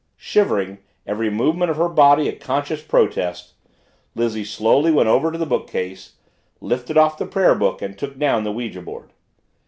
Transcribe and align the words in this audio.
Shivering, 0.17 0.79
every 1.05 1.29
movement 1.29 1.69
of 1.69 1.77
her 1.77 1.87
body 1.87 2.27
a 2.27 2.31
conscious 2.35 2.81
protest, 2.81 3.53
Lizzie 4.15 4.43
slowly 4.43 4.91
went 4.91 5.07
over 5.07 5.31
to 5.31 5.37
the 5.37 5.45
bookcase, 5.45 6.13
lifted 6.59 6.97
off 6.97 7.19
the 7.19 7.27
prayer 7.27 7.53
book, 7.53 7.83
and 7.83 7.95
took 7.95 8.17
down 8.17 8.43
the 8.43 8.51
ouija 8.51 8.81
board. 8.81 9.11